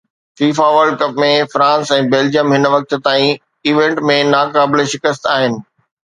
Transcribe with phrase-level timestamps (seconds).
[0.37, 3.27] FIFA world cup ۾ France ۽ Belgium هن وقت تائين
[3.69, 5.59] ايونٽ ۾ ناقابل شڪست آهن